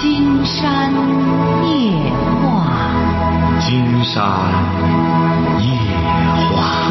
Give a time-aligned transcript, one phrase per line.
[0.00, 0.90] 金山
[1.62, 2.10] 夜
[2.40, 2.90] 话，
[3.60, 4.24] 金山
[5.60, 5.68] 夜
[6.56, 6.90] 话。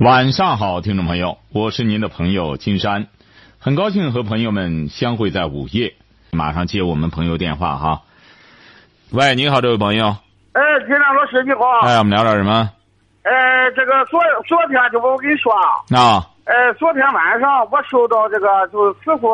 [0.00, 3.06] 晚上好，听众朋友，我是您的朋友金山，
[3.58, 5.94] 很高兴和朋友们相会在午夜。
[6.30, 8.02] 马上接我们朋友电话哈。
[9.12, 10.14] 喂，你好，这位朋友。
[10.52, 11.60] 哎，金山老师你好。
[11.86, 12.70] 哎，我们聊点什么？
[13.22, 15.50] 哎，这个昨昨天就我跟你说，
[15.98, 19.32] 啊，呃，昨天晚上我收到这个就是师傅，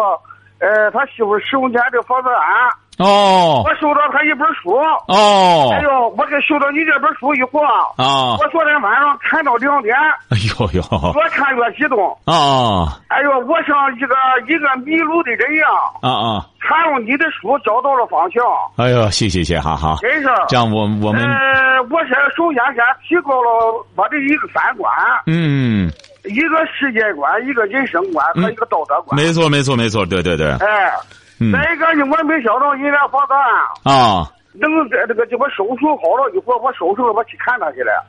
[0.59, 4.77] 呃，他媳妇施工间的房子案，哦我收到他一本书。
[5.09, 9.97] 哦哎呦，我给收到你这本书以后啊，啊，我昨天晚上看到两点，
[10.29, 10.83] 哎呦呦
[11.15, 11.99] 越看越激动。
[12.27, 14.15] 啊哎呦，我像一个
[14.47, 15.71] 一个迷路的人一样，
[16.03, 16.47] 啊啊！
[16.61, 18.45] 看了你的书找到了方向，
[18.77, 19.97] 哎呦，谢谢谢哈哈。
[20.01, 20.29] 真是。
[20.49, 24.93] 这样我我们呃，我先首先先提高了我的一个三观。
[25.27, 25.91] 嗯，
[26.25, 29.17] 一个世界观，一个人生观和一个道德观。
[29.19, 31.17] 没错没错没错，对对对，哎，嗯
[31.53, 38.05] 再一个呢，我没想到人家房子案啊能在这个这个手术好了以后，我手术了，我去看他去了。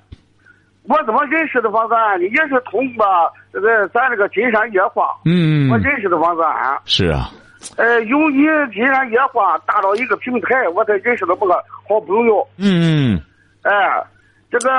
[0.84, 2.28] 我怎么认识的房子案呢？
[2.28, 3.06] 也是通过
[3.54, 6.78] 这个咱这个金山夜话，嗯我认识的房子案。
[6.86, 7.30] 是啊，
[7.78, 11.54] 呃，由你金山夜话搭到一个平台，我才认识了我个
[11.88, 12.46] 好朋友。
[12.58, 13.22] 嗯嗯
[13.62, 14.04] 哎，
[14.50, 14.72] 这个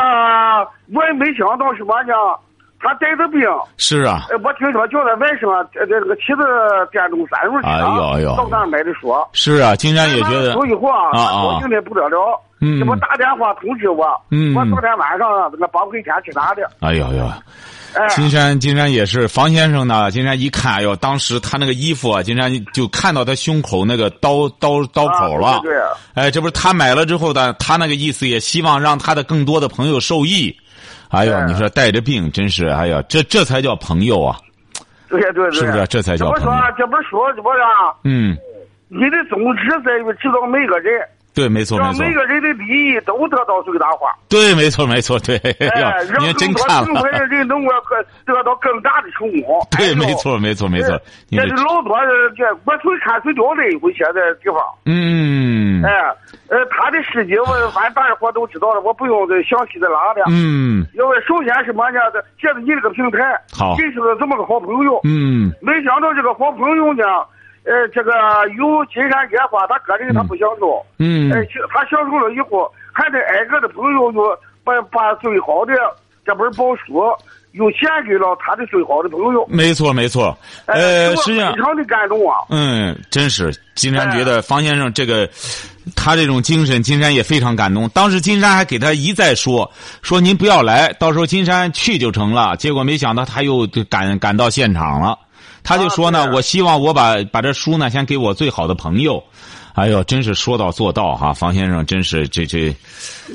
[0.93, 2.13] 我也没想到什么呢？
[2.83, 3.41] 他带着病。
[3.79, 9.15] 是啊，呃，我听说叫在外省，这这个骑着电动三轮车，哎呦到那儿买的书。
[9.33, 12.41] 是啊，金山也觉得书以后啊，啊啊高兴的不得了。
[12.65, 16.63] 嗯这不打电话通知我，嗯我昨天晚上这个包回家去拿的。
[16.79, 17.27] 哎呦呦，
[17.93, 25.49] 哎，金山金山也是房先生呢，金山一看，哎呦，当时他那个衣服啊，金山就看到他胸口那个刀刀刀口了。
[25.49, 25.83] 啊对对对
[26.15, 30.57] 哎，这不是他买了之后呢，他那个意思也希望让他的更多的朋友受益。
[31.13, 34.37] 哎呦，你说带着病，真是哎呀，这这才叫朋友啊！
[35.09, 37.19] 对对对，是不是这才叫我说朋友这本书？
[38.05, 38.35] 嗯，
[38.89, 44.09] 你的宗旨在于知道每个人，对，没错没错让每，个人的利益都得到最大化。
[44.29, 47.73] 对，没错没错，对，哎， 呀，让更多看了平凡，的人能够
[48.27, 49.59] 得到更大的成功。
[49.77, 50.99] 对，没错没错没错，
[51.31, 54.61] 你这这是老多人这我从看随掉泪，会写在地方。
[54.85, 55.91] 嗯哎，
[56.49, 60.25] 呃，他的事迹我反正大家伙都知道了，我不用再详细的拉了。
[60.31, 61.99] 嗯因为首先什么呢？
[62.13, 63.19] 这借着你这个平台，
[63.53, 65.01] 好认识了这么个好朋友。
[65.05, 67.03] 嗯没想到这个好朋友呢，
[67.65, 68.13] 呃，这个
[68.57, 75.73] 有金山野花，他个人他不享受，嗯呃，他享受了以后，还得挨个的朋友又把把最好的
[76.25, 77.03] 这本宝书
[77.53, 79.47] 又献给了他的最好的朋友。
[79.49, 80.37] 没错没错，
[80.67, 81.61] 哎呃，我实际上非。
[81.63, 82.37] 常的感动啊！
[82.51, 85.29] 嗯，真是金山觉得方先生这个，
[85.95, 87.89] 他这种精神，金山也非常感动。
[87.91, 89.71] 当时金山还给他一再说
[90.03, 92.57] 说您不要来，到时候金山去就成了。
[92.57, 95.19] 结果没想到他又赶赶到现场了，
[95.65, 99.23] 他就说呢，啊我希望我把把这书呢先给我最好的朋友。
[99.75, 102.69] 哎呦，真是说到做到哈，方先生真是这这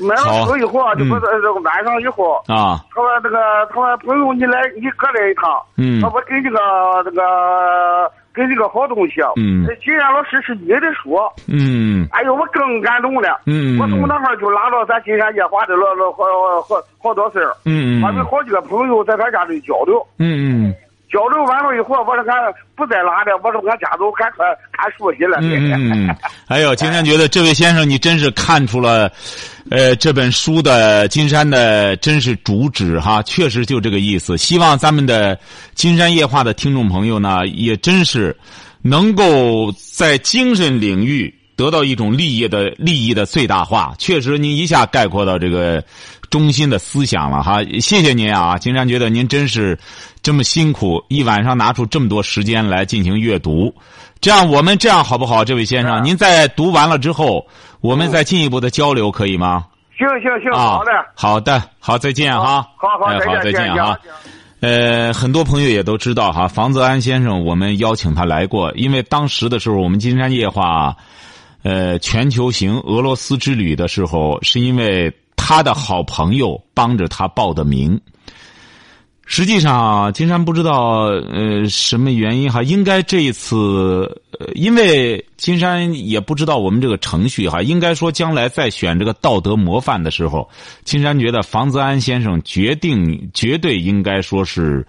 [0.00, 3.36] 买了书以后啊，就嗯不是这个晚上以后，啊，他说这个
[3.70, 6.00] 他说朋友你来你过来一趟，嗯。
[6.00, 6.58] 他说给这个
[7.02, 9.66] 这个给你个好东西，嗯。
[9.66, 11.18] 呃既然老师是你的书，
[11.48, 12.06] 嗯。
[12.12, 13.76] 哎呦我更感动了，嗯。
[13.76, 16.22] 我从那会儿就拉到咱金山夜话的了了好
[16.62, 17.98] 好好多事儿，嗯。
[17.98, 20.74] 嗯我跟好几个朋友在他家里交流，嗯嗯
[21.10, 25.38] 交流完了以后，我说俺不在拉了，我说俺家都赶快看书去了。
[25.40, 26.16] 嗯嗯嗯，
[26.48, 29.10] 哎呦，今天觉得这位先生，你真是看出了，
[29.70, 34.36] 呃，这本书的金山的真是主旨哈，确实就这个意思。
[34.36, 35.38] 希望咱们的
[35.74, 38.36] 金山夜话的听众朋友呢，也真是
[38.82, 43.92] 能够在精神领域得到一种利益的利益的最大化。
[43.98, 45.82] 确实，您一下概括到这个
[46.30, 48.56] 中心的思想了哈，谢谢您啊！
[48.56, 49.76] 金山觉得您真是
[50.22, 53.74] 这么辛苦，一晚上拿出这么多时间来进行阅读。
[54.20, 55.44] 这样，我们这样好不好？
[55.44, 57.44] 这位先生，啊您在读完了之后，
[57.80, 59.66] 我们再进一步的交流，可以吗？
[59.98, 62.64] 行行行，啊，好的，好的，好，再见哈。
[62.76, 63.98] 好好再再见见哈。
[64.60, 70.96] 呃，很多朋友也都知道哈，房泽安先生，我们邀请他来过，因为当时的时候，我们金山夜话，
[71.68, 78.00] 呃，全球行俄罗斯之旅的时候，是因为他的好朋友帮着他报的名。
[79.26, 84.22] 实际上，金山不知道呃什么原因哈，应该这一次，
[84.54, 90.48] 因为金山也不知道我们这个程序哈，应该说将来再选这个道德模范的时候，
[90.84, 94.86] 金山觉得房子安先生决定绝对应该说是，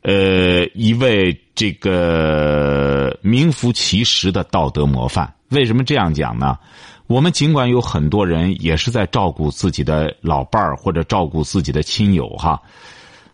[0.00, 5.30] 呃，一位这个名副其实的道德模范。
[5.50, 6.58] 为什么这样讲呢？
[7.06, 12.60] 我们尽管有很多人也是在照顾自己的老伴儿或者照顾自己的亲友哈。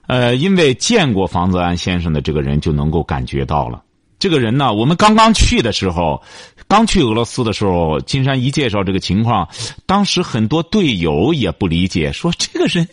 [0.09, 3.83] 呃，因为见过房泽安先生的这个人就能够感觉到了。
[4.19, 6.23] 这个人呢，我们刚刚去的时候，
[6.69, 9.49] 刚去俄罗斯的时候，金山一介绍这个情况，
[9.87, 12.87] 当时很多队友也不理解，说这个人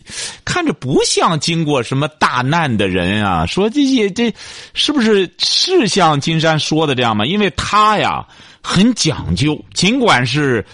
[0.46, 4.34] 看着不像经过什么大难的人啊，说这些这
[4.74, 7.26] 是不是是像金山说的这样吗？
[7.26, 8.26] 因为他呀
[8.62, 10.66] 很讲究，尽管是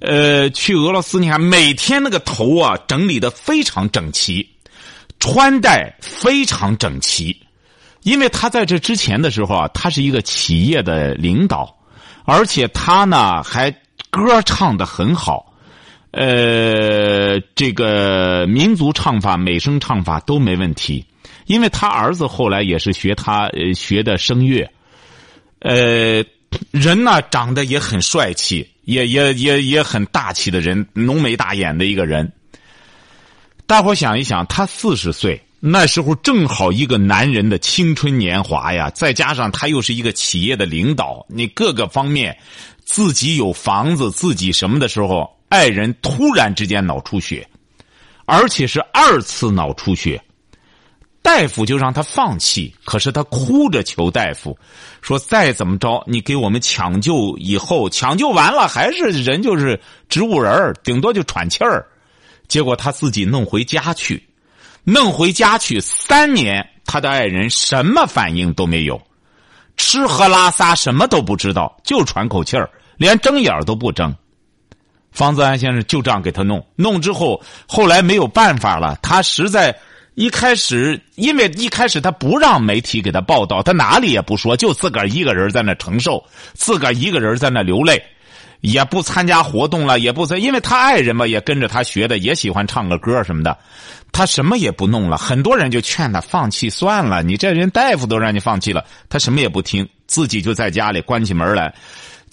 [0.00, 4.48] 呃去俄罗斯，你看每天那个头啊整理的非常整齐，
[5.18, 7.36] 穿戴非常整齐。
[8.02, 11.74] 因为他在这之前的时候啊，他是一个企业的领导，
[12.24, 13.70] 而且他呢还
[14.10, 15.54] 歌唱的很好，
[16.10, 21.04] 呃，这个民族唱法、美声唱法都没问题。
[21.46, 24.70] 因为他儿子后来也是学他学的声乐，
[25.60, 26.24] 呃，
[26.70, 32.32] 人呢长得也很帅气，也也也也很大气的人，浓眉大眼的一个人。
[33.66, 35.40] 大伙想一想，他四十岁。
[35.66, 42.36] 那时候正好一个男人的青春年华呀，再加上他又是一个企业的领导，你各个方面，
[42.84, 47.48] 自己有房子，自己什么的时候，爱人突然之间脑出血，
[48.26, 50.22] 而且是二次脑出血，
[51.24, 54.56] 大夫就让他放弃，可是他哭着求大夫，
[55.00, 61.86] 说再怎么着，你给我们抢救以后，抢救完了还是人就是植物人顶多就喘气儿，
[62.46, 64.22] 结果他自己弄回家去。
[64.84, 69.00] 弄回家去三年，他的爱人什么反应都没有，
[69.78, 72.68] 吃喝拉撒什么都不知道，就喘口气儿，
[72.98, 74.14] 连睁眼都不睁。
[75.10, 79.74] 方子安先生就这样给他弄，弄之后，后来没有办法了，他实在
[80.14, 88.02] 一开始，因为一开始他不让媒体给他报道，他哪里也不说，就自个儿一个人在那承受，自个儿一个人在那流泪。
[88.60, 93.58] 也不参加活动了，也不参，因为他爱人嘛，也跟着他学的，也喜欢唱个歌什么的。
[94.10, 97.22] 他什么也不弄了，很多人就劝他放弃算了。
[97.22, 101.74] 你这人大夫都让你放弃了，他什么也不听，自己就在家里关起门来。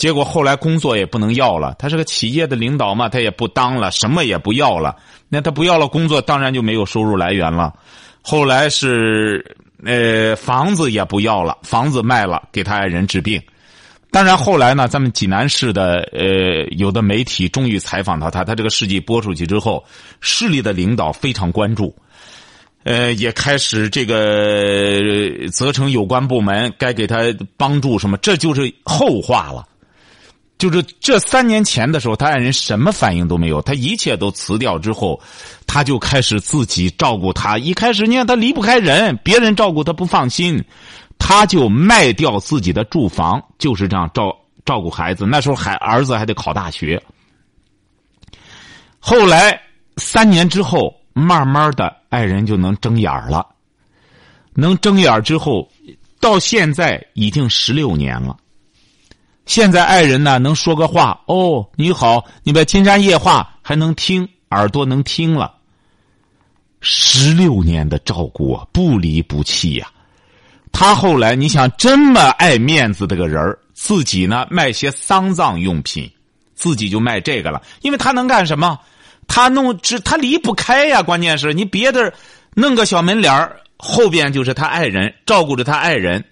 [0.02, 4.96] 结果后来工作也不能要了，他是个企业的领导嘛，他也不当了，什么也不要了。
[5.30, 7.72] 那他不要了工作，当然就没有收入来源了。
[8.24, 9.56] 后来是
[9.86, 13.40] 呃房子也不要了，房子卖了给他爱人治病。
[14.10, 19.86] 当然，后来呢，咱们济南市的呃，有的媒体终于采访到他，他这个事迹播出去之后，
[20.20, 21.96] 市里的领导非常关注，
[22.86, 27.18] 呃，也开始这个责成有关部门该给他
[27.56, 29.68] 帮助什么，这就是后话了。
[30.62, 35.20] 就是这三年前的时候，他爱人什么反应都没有，他一切都辞掉之后，
[35.66, 37.58] 他就开始自己照顾他。
[37.58, 40.64] 一开始你看他离不开人，别人照顾他不放心。
[41.18, 45.26] 他就卖掉自己的住房，就是这样照照顾孩子。
[45.26, 47.02] 那时候还儿子还得考大学。
[49.00, 49.60] 后来
[49.98, 53.48] 三年之后，慢慢的爱人就能睁眼了，
[54.54, 55.68] 能睁眼之后，
[56.20, 58.38] 到现在已经十六年了。
[59.46, 65.54] 现在爱人呢能说个话，哦，你好，你把金山夜话还能听，耳朵能听了。
[66.80, 69.88] 十六年的照顾啊，不离不弃呀。
[70.72, 76.10] 他后来，你想这么爱面子的个人自己呢卖些丧葬用品，
[76.56, 77.62] 自己就卖这个了。
[77.82, 78.80] 因为他能干什么？
[79.28, 81.04] 他弄只他离不开呀。
[81.04, 82.14] 关键是你别的
[82.56, 86.24] 弄个小门脸后边就是他爱人照顾着他爱人，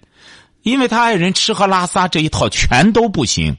[0.70, 3.56] 因为他爱人吃喝拉撒这一套全都不行，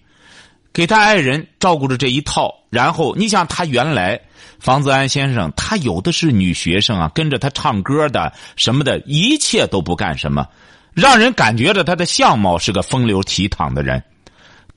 [0.71, 2.53] 给他爱人照顾着这一套。
[2.69, 4.19] 然后你想他原来
[4.59, 10.47] 房子安先生，他有的是女学生啊，跟着他唱歌的什么的，一切都不干什么。
[10.93, 14.01] 让人感觉着他的相貌是个风流倜傥的人，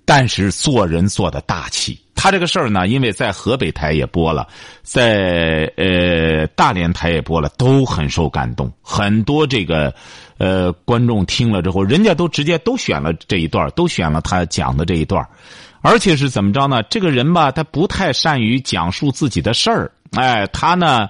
[0.05, 1.99] 但是做人做的大气。
[2.15, 4.47] 他这个事儿呢，因为在河北台也播了，
[4.83, 8.73] 在呃大连台也播了，都很受感动。
[8.83, 9.95] 很多这个
[10.39, 15.27] 呃观众听了之后，人家都直接都选了这一段，都选了他讲的这一段，
[15.83, 16.83] 而且是怎么着呢？
[16.85, 21.09] 这个人吧，他不太善于讲述自己的事儿，哎，他呢。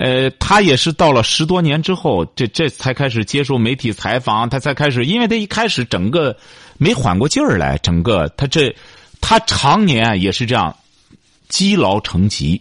[0.00, 6.36] 呃，他也是到了十多年之后，这这才开始接受媒体采访，他才开始，因为他一开始整个
[6.76, 8.72] 没缓过劲儿来，整个他这
[9.20, 10.76] 他常年也是这样
[11.48, 12.60] 积劳成疾。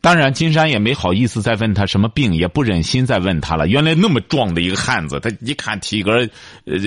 [0.00, 3.68] 当然，金山也没好意思再问他什么病，也不忍心再问他了。
[3.68, 6.26] 原来那么壮的一个汉子，他一看体格
[6.64, 6.78] 呃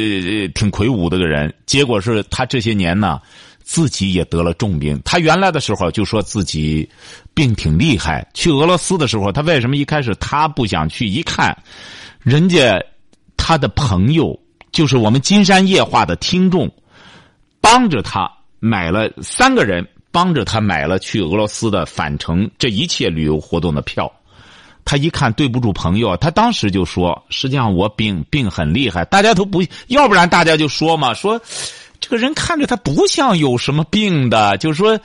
[0.56, 3.20] 挺魁梧的个人，结果是他这些年呢。
[3.66, 6.88] 自己也得了重病，他原来的时候就说自己
[7.34, 8.28] 病挺厉害。
[8.34, 11.08] 去俄罗斯的时候，他为什么一开始他不想去？
[11.08, 11.58] 一看，
[12.20, 12.78] 人家
[13.38, 14.38] 他的朋友
[14.74, 16.70] 就是我们金山夜话的听众，
[17.62, 18.30] 帮着他
[18.65, 24.10] 买了三个人，帮着他买了去俄罗斯的返程这一切旅游活动的票。
[24.86, 31.41] 他一看对不住朋友，他当时就说：“实际上我病病很厉害，大家都不要不然大家就说嘛，说
[32.00, 34.98] 这个人看着他不像有什么病的，就是说，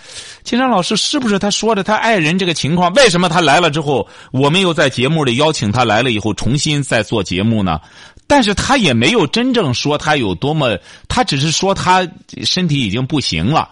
[0.44, 2.92] 金山老师是不是他说的他爱人这个情况？
[2.94, 7.80] 为什么他来了之后，我们又在节目里邀请他来了以后重新再做节目呢？
[8.28, 12.06] 但是他也没有真正说他有多么，他只是说他
[12.44, 13.68] 身体已经不行了。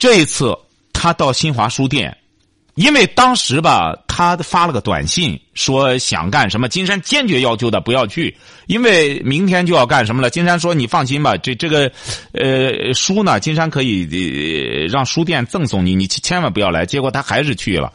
[0.00, 0.52] 这一次
[0.92, 2.16] 他到新华书店。”
[2.74, 8.36] 因为当时吧，他发了个短信说想干什么，金山坚决要求他不要去，
[8.66, 10.28] 因为明天就要干什么了。
[10.28, 11.88] 金山说：“你放心吧，这这个，
[12.32, 17.92] 呃，书呢，金山可以让书店赠送你，你千万不要来。”结果他还是去了，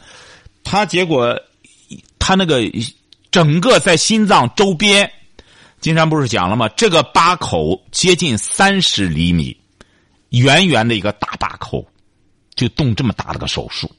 [0.64, 1.38] 他结果
[2.18, 2.62] 他那个
[3.30, 5.12] 整个在心脏周边，
[5.80, 6.68] 金山不是讲了吗？
[6.76, 9.56] 这个疤口接近三十厘米，
[10.28, 11.86] 圆圆的一个大疤口，
[12.54, 13.90] 就动这么大的个手术。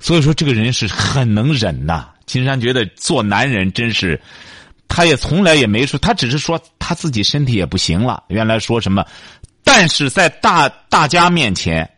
[0.00, 2.10] 所以说，这个人是很能忍呐。
[2.26, 4.20] 金山觉得做男人真是，
[4.88, 8.24] 他也从来也没说，他只是说他自己身体也不行了。
[8.26, 9.06] 原来说什么，
[9.62, 11.88] 但是在大大家面前，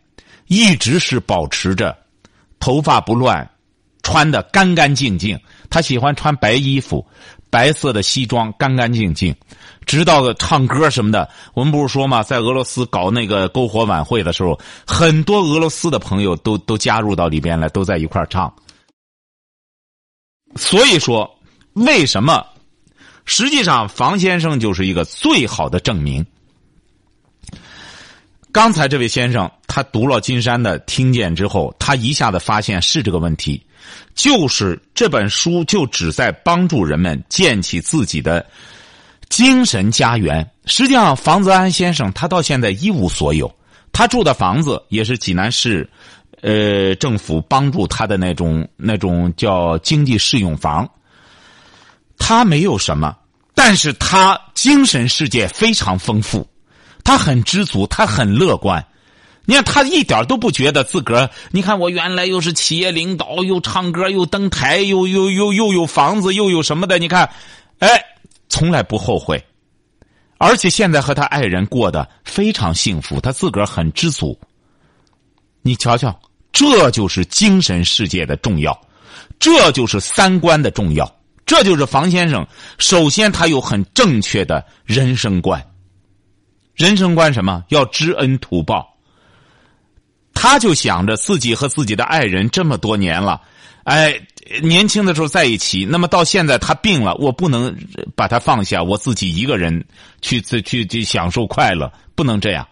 [0.45, 1.97] 一直是保持着
[2.59, 3.49] 头发不乱，
[4.03, 5.39] 穿的干干净净。
[5.69, 7.05] 他喜欢穿白衣服。
[7.57, 9.35] 白色的西装，干干净净，
[9.83, 11.27] 直到唱歌什么的。
[11.55, 18.53] 我们不是说嘛，在俄罗斯搞那个篝火晚会的时候，很多俄罗斯的朋友都都加入到里边来，都在一块唱。
[20.55, 21.39] 所以说，
[21.73, 22.45] 为什么？
[23.25, 26.23] 实际上，房先生就是一个最好的证明。
[28.51, 33.63] 刚才这位先生，他读了金山的听见之后，他一下子发现是这个问题。
[34.15, 38.45] 就是这本书就旨在帮助人们建起自己的
[39.29, 40.49] 精神家园。
[40.65, 43.53] 实际上，房泽安先生他到现在一无所有，
[43.91, 45.89] 他住的房子也是济南市，
[46.41, 50.89] 呃，政府帮助他的那种那种叫经济适用房。
[52.17, 53.15] 他没有什么，
[53.53, 56.47] 但是他精神世界非常丰富，
[57.03, 58.83] 他很知足，他很乐观。
[59.49, 66.99] 你看他一点都不觉得自个儿，你看我原来又是企业领导，又唱歌，又登台，又又又又有房子，又有什么的？
[66.99, 67.29] 你看，
[67.79, 67.89] 哎，
[68.49, 69.41] 从来不后悔，
[70.37, 74.37] 而且现在和他爱人过得非常幸福，他自个儿很知足。
[75.61, 76.19] 你瞧瞧，
[76.51, 78.77] 这就是精神世界的重要，
[79.39, 81.09] 这就是三观的重要，
[81.45, 82.45] 这就是房先生。
[82.79, 85.65] 首先，他有很正确的人生观，
[86.75, 87.63] 人生观什么？
[87.69, 88.96] 要知恩图报。
[90.39, 93.41] 他就想着自己和自己的爱人这么多年了，
[93.85, 94.13] 哎，
[94.61, 97.75] 年轻的时候在一起，那么到现在他病了，我不能
[98.15, 99.83] 把他放下，我自己一个人
[100.21, 102.67] 去去去去享受快乐，不能这样，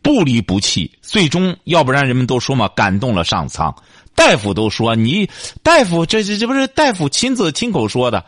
[0.00, 0.90] 不离不弃。
[1.02, 3.74] 最终，要不然人们都说嘛，感动了上苍。
[4.14, 5.28] 大夫都说你，
[5.62, 8.24] 大夫这这这不是大夫亲自亲口说的，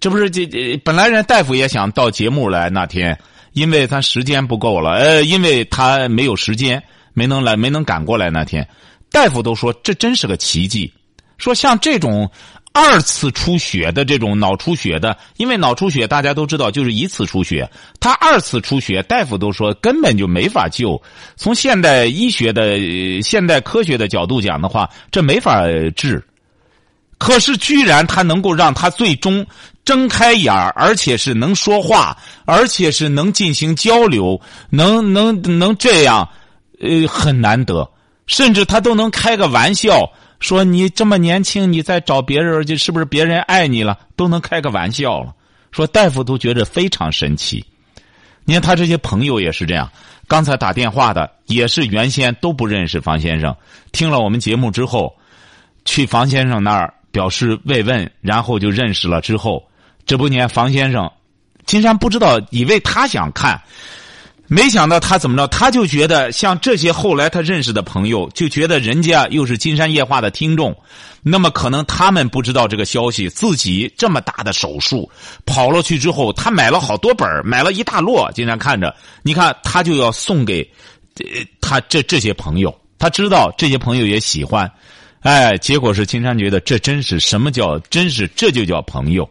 [0.00, 3.18] 这不是这这本来人大夫也想到节目来那天，
[3.54, 6.82] 因为他时间不够了，呃，因为他没有时间。
[7.14, 8.68] 没能来，没能赶过来那天，
[9.10, 10.92] 大夫都说这真是个奇迹。
[11.38, 12.30] 说像这种
[12.72, 21.02] 二次出血的这种脑出血的，因为脑出血大家都知道就是一次出血，他二次出血，大夫都说根本就没法救。
[21.36, 25.66] 从现代医学的现代科学的角度讲的话，这没法
[25.96, 26.24] 治。
[27.18, 29.46] 可是居然他能够让他最终
[29.84, 32.16] 睁开眼，而且是能说话，
[32.46, 34.40] 而且是能进行交流，
[34.70, 36.28] 能能能这样。
[36.82, 37.88] 呃，很难得，
[38.26, 45.32] 甚至他都能开个玩笑，说你这么年轻，你再找别人，就是不是别人爱你了，都能开个玩笑了。
[45.70, 47.64] 说大夫都觉得非常神奇。
[48.44, 49.88] 你看他这些朋友也是这样，
[50.26, 53.56] 刚才打电话的也是原先都不认识房先生，
[53.92, 55.14] 听了我们节目之后，
[55.84, 59.20] 去房先生那儿表示慰问，然后就认识了。
[59.20, 59.62] 之后，
[60.04, 61.08] 这不年房先生，
[61.64, 63.62] 金山不知道，以为他想看。
[64.52, 70.76] 没想到他怎么着，他就觉得像这些后来他认识的朋友，就觉得人家又是金山夜话的听众，
[71.22, 75.10] 那么可能他们不知道这个消息，自己这么大的手术
[75.46, 78.30] 跑了去之后，他买了好多本买了一大摞。
[78.32, 80.70] 金山看着，你看他就要送给
[81.62, 84.70] 他这这些朋友，他知道这些朋友也喜欢，
[85.20, 89.26] 哎，结果是金山觉得这真是什么叫真是这就叫朋友。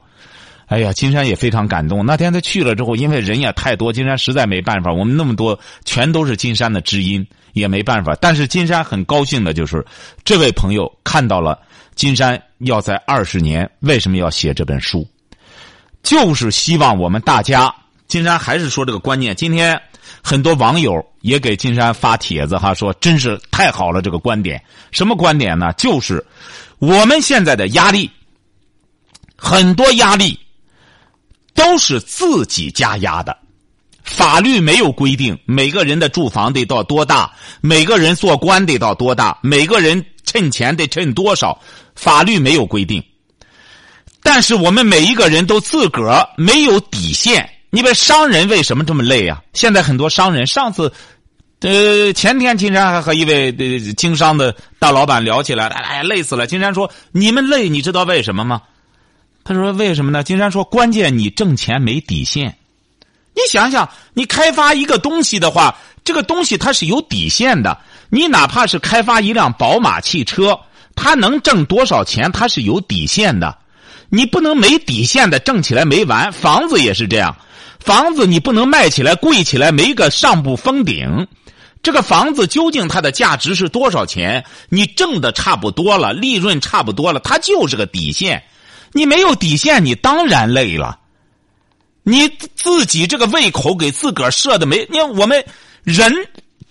[0.72, 2.06] 哎呀，金山也非常感动。
[2.06, 4.90] 那天他去了之后，因为人也太多，金山实在没办法。
[4.90, 8.16] 我们那么多，全都是金山的知音，也没办法。
[8.22, 9.86] 但是金山很高兴的就是，
[10.24, 11.60] 这位朋友看到了
[11.94, 15.06] 金山要在二十年为什么要写这本书，
[16.04, 17.76] 就是希望我们大家。
[18.08, 19.36] 金山还是说这个观念。
[19.36, 19.78] 今天
[20.24, 24.64] 很多网友也给金山发帖子哈，说真是太好了，这个观点。
[24.92, 25.74] 什么观点呢？
[25.74, 26.26] 就是
[26.80, 28.10] 我们现在的压力。
[29.44, 30.40] 很多压力
[31.54, 33.38] 都是自己加压的。
[34.04, 37.32] 法律没有规定每个人的住房得到多大，
[37.62, 41.62] 每个人做官得到多大，每个人趁钱得趁多少，
[41.96, 43.04] 法律没有规定。
[44.24, 47.50] 但是我们每一个人都自个儿没有底线。
[47.70, 49.42] 你们商人为什么这么累啊？
[49.54, 50.92] 现在很多商人，上次，
[51.62, 53.52] 呃，前天金山还和一位
[53.94, 56.46] 经商的大老板聊起来，哎，累死了。
[56.46, 58.62] 金山说：“你们累，你知道为什么吗？”
[59.44, 62.58] 他说：“为什么呢？”金山说：“关键你挣钱没底线。
[63.34, 67.78] 你想想，你开发一个东西的话，这个东西它是有底线的。
[68.10, 70.60] 你哪怕是开发一辆宝马汽车，
[70.96, 73.58] 它能挣多少钱，它是有底线的。
[74.10, 76.32] 你不能没底线的挣起来没完。
[76.32, 77.36] 房子也是这样。”
[77.80, 81.26] 房子你不能卖起来贵起来没个上不封顶，
[81.82, 84.46] 这个房子究竟它的价值是多少钱？
[84.70, 88.44] 你挣的差不多了，利润差不多了，它就是个底线。
[88.94, 91.00] 你没有底线，你当然累了。
[92.04, 94.88] 你自己这个胃口给自个儿设的没？
[94.90, 95.46] 你看我们
[95.84, 96.14] 人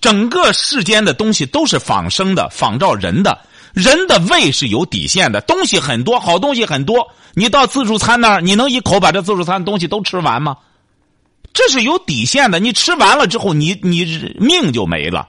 [0.01, 3.39] 整个世间的东西都是仿生的，仿照人的，
[3.73, 5.41] 人的胃是有底线的。
[5.43, 10.57] 东西很多，好东西很多，你到自助餐那儿，你能一口把这自助餐东西都吃完吗？
[11.53, 15.29] 这是有底线的，你吃完了之后，你你命就没了。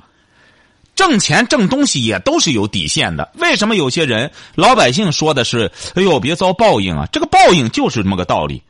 [1.02, 3.32] 挣钱挣东西也都是有底线的。
[3.40, 7.08] 为什么有些人老百姓说的是“哎呦，别遭报应啊”？
[7.12, 8.62] 这个报应就是这么个道理。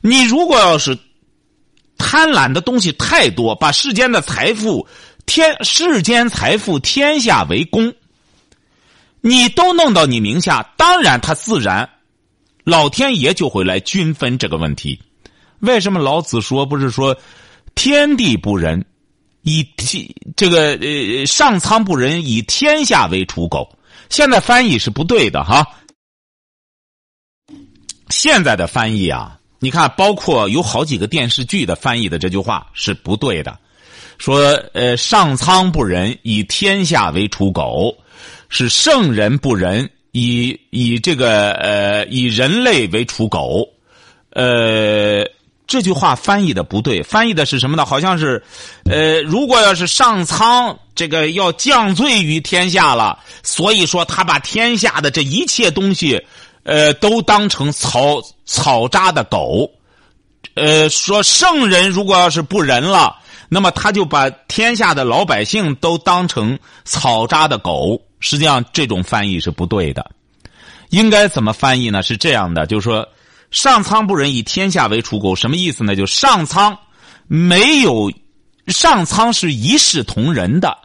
[0.00, 0.98] 你如果要是
[1.96, 4.88] 贪婪的东西太多，把世间的财富
[5.26, 7.94] 天世间财富天下为公，
[9.20, 11.88] 你都弄到你名下，当然他自然
[12.64, 15.00] 老天爷就会来均分这个问题。
[15.60, 17.16] 为什么老子说不是说
[17.76, 18.84] 天地不仁，
[19.42, 20.06] 以天
[20.36, 23.76] 这个呃上苍不仁，以天下为刍狗？
[24.08, 25.66] 现在翻译是不对的哈。
[28.08, 33.58] 现在的翻译啊，你看，包括有好几个电视剧的翻译的这句话是不对的。
[34.18, 37.96] 说呃上苍不仁，以天下为刍狗，
[38.48, 43.68] 是圣人不仁，以以这个呃以人类为刍狗，
[44.30, 45.24] 呃。
[45.70, 47.86] 这句话翻译的不对，翻译的是什么呢？
[47.86, 48.42] 好像是，
[48.86, 56.20] 呃，如果要是上苍这个要降罪于天下了，所以说他把天下的这一切东西，
[56.64, 59.70] 呃，都当成草草扎的狗，
[60.54, 68.02] 呃，说圣人如果要是不仁了，那么他就把天下的老百姓都当成草扎的狗。
[68.18, 70.10] 实际上，这种翻译是不对的，
[70.88, 72.02] 应该怎么翻译呢？
[72.02, 73.06] 是这样的，就是说。
[73.50, 75.96] 上苍不仁，以天下为刍狗，什么意思呢？
[75.96, 76.78] 就上苍
[77.26, 78.12] 没有，
[78.68, 80.78] 上苍是一视同仁的，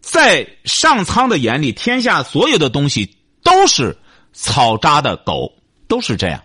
[0.00, 3.96] 在上苍的眼里，天下所有的东西都是
[4.32, 5.52] 草扎的狗，
[5.86, 6.42] 都是这样。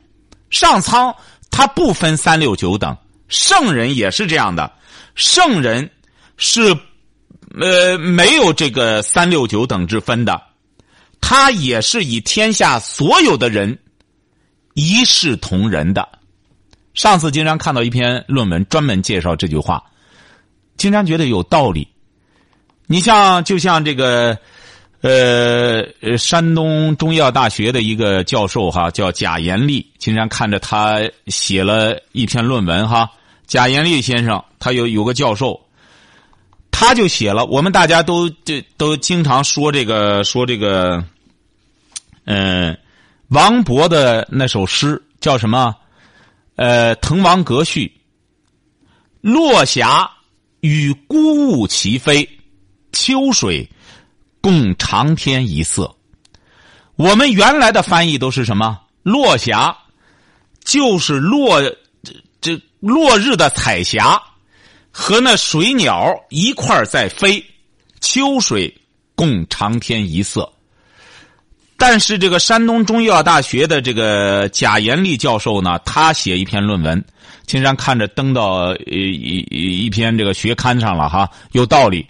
[0.52, 1.16] 上苍
[1.50, 2.96] 他不分三六九等，
[3.28, 4.72] 圣人也是这样的，
[5.16, 5.90] 圣人
[6.38, 6.78] 是
[7.60, 10.40] 呃没有这个三六九等之分的，
[11.20, 13.80] 他也是以天下所有的人。
[14.80, 16.08] 一视同仁的，
[16.94, 19.84] 上次经常看到一篇论文，专门介绍这句话，
[20.78, 21.86] 经常觉得有道理。
[22.88, 24.38] 你像，就像这个，
[25.02, 33.12] 呃，山东中医药大学的一个教授哈，叫贾延利，经常看着他写了一篇论文哈。
[33.48, 35.60] 贾延利先生，他有有个教授，
[36.72, 41.04] 他就写了，我们大家都就都经常说这个说这个，
[42.24, 42.78] 嗯。
[43.30, 45.76] 王勃的那首诗叫什么？
[46.56, 47.86] 呃，《滕王阁序》。
[49.22, 50.10] 落霞
[50.62, 52.28] 与孤鹜齐飞，
[52.92, 53.70] 秋水
[54.42, 55.96] 共长天一色。
[56.96, 58.80] 我们原来的翻译都是什么？
[59.04, 59.78] 落霞
[60.64, 61.62] 就是落
[62.42, 64.22] 这落日的彩霞，
[64.92, 67.46] 和那水鸟一块在飞。
[68.02, 68.74] 秋水
[69.14, 70.52] 共长天一色。
[71.82, 77.02] 但是这个山东中医药大学的这个贾延利教授呢，他写一篇论文，
[77.46, 82.06] 竟然看着登到一一一篇这个学刊上了哈，有道理。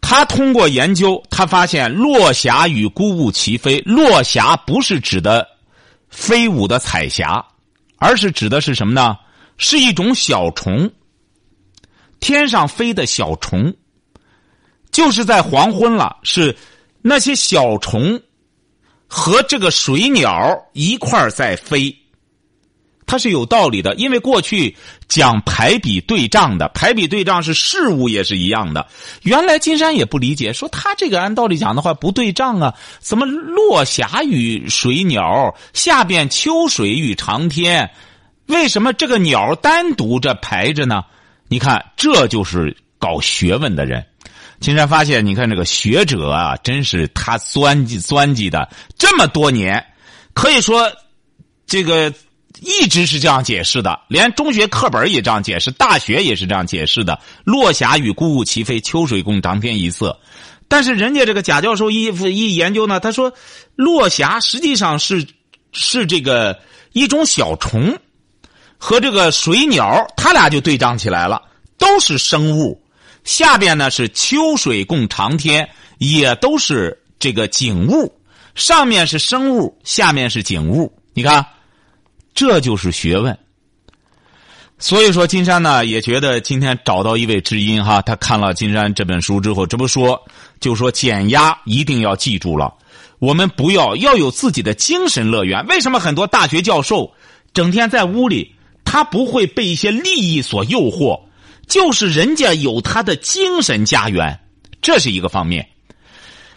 [0.00, 5.44] 他通过研究，他发现落霞与孤鹜齐飞，落霞不是指的
[6.08, 7.44] 飞舞的彩霞，
[7.96, 9.16] 而是指的是什么呢？
[9.58, 10.88] 是一种小虫，
[12.20, 13.74] 天上飞的小虫，
[14.92, 16.56] 就是在黄昏了是。
[17.02, 18.20] 那些小虫
[19.06, 21.96] 和这个水鸟一块在飞，
[23.06, 24.76] 它是有道理的，因为过去
[25.08, 28.86] 讲排比对仗的，排比对仗是事物也是一样的。
[29.22, 37.90] 原来金山也不理解，说他这个按道理讲的话不对仗啊，怎么落霞与水鸟，下边秋水与长天，
[38.46, 41.04] 为什么这个鸟单独着排着呢？
[41.48, 44.06] 你看，这就是搞学问的人。
[44.60, 49.86] 金山发现，你看这个学者啊，真是他钻计钻计的这么多年，
[50.34, 50.92] 可以说
[51.66, 52.12] 这个
[52.60, 57.18] 一直是这样解释的，连中学课本也这样解释，大学也是这样解释的。
[57.44, 60.20] 落霞与孤鹜齐飞，秋水共长天一色。
[60.68, 63.32] 但是人家这个贾教授一一研究呢，他说
[63.76, 65.26] 落霞实际上是
[65.72, 66.60] 是这个
[66.92, 67.98] 一种小虫，
[68.76, 71.42] 和这个水鸟，他俩就对仗起来了，
[71.78, 72.82] 都是生物。
[73.30, 78.12] 下边呢是秋水共长天，也都是这个景物。
[78.56, 80.92] 上面是生物，下面是景物。
[81.14, 81.46] 你看，
[82.34, 83.38] 这就是学问。
[84.80, 90.20] 所以说，金山呢也觉得今天找到一位知音哈，他看了金山这本书之后，这不说
[90.58, 92.74] 就说减压一定要记住了，
[93.20, 95.64] 我们不要要有自己的精神乐园。
[95.68, 97.12] 为什么很多大学教授
[97.54, 101.20] 整天在屋里，他不会被一些利益所诱惑？
[101.70, 104.38] 就是人家有他的精神家园，
[104.82, 105.66] 这是一个方面。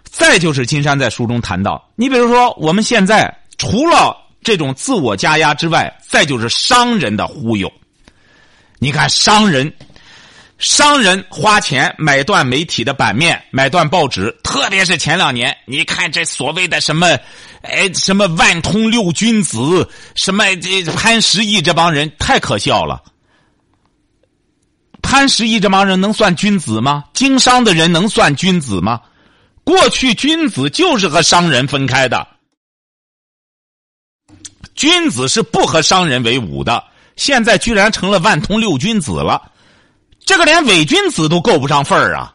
[0.03, 7.71] 再就是金山在书中谈到，你比如说我们现在除了这种自我加压之外，再就是商人的忽悠。
[8.79, 9.73] 你看商人，
[10.59, 17.07] 商人花钱买断媒体的版面，买断报纸，特别是前两年，你看这所谓的什么，
[17.61, 23.01] 哎，什么万通六君子，什么这潘石屹这帮人，太可笑了。
[25.03, 27.03] 潘石屹这帮人能算君子吗？
[27.13, 28.99] 经商的人能算君子吗？
[29.63, 32.27] 过去君子就是和商人分开的，
[34.73, 36.83] 君子是不和商人为伍的。
[37.15, 39.51] 现在居然成了万通六君子了，
[40.25, 42.33] 这个连伪君子都够不上份儿啊！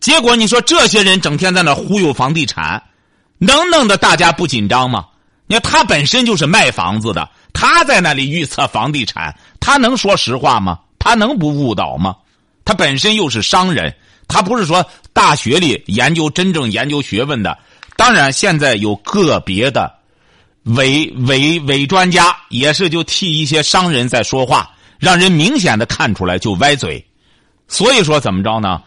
[0.00, 2.82] 结果你说这些人整天在那忽悠房地产，
[3.38, 5.06] 能弄得大家不紧张吗？
[5.46, 10.78] 你看他本身就是卖房子的，他在那里预测房地产，他能说实话吗？
[11.08, 12.16] 他能不误导吗？
[12.66, 13.94] 他本身又是商人，
[14.26, 17.56] 他不是说大学里研究真正研究学问的。
[17.96, 19.90] 当然，现在有个别的
[20.64, 27.02] 伪伪伪专家，也是就替一些商人在说话，让人明显的看出来就歪嘴。
[27.68, 28.82] 所以说，怎么着呢？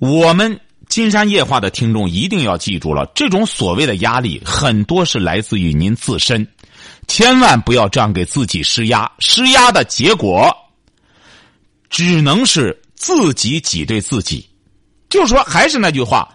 [0.00, 6.44] 我们金山夜话的听众一定要记住了，这种所谓的压力，很多是来自于您自身，
[7.06, 10.52] 千万不要这样给自己施压，施压的结果。
[11.96, 14.46] 只能是自己挤兑自己，
[15.08, 16.28] 就是说，还是那句话，